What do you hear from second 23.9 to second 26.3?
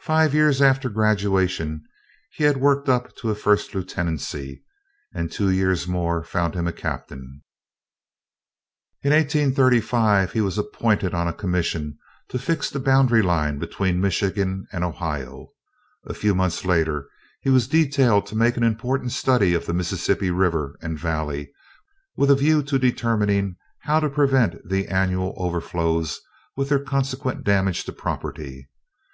to prevent the annual overflows